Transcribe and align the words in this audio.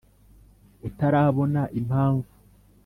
utarabona 0.87 1.61
impamvu 1.79 2.29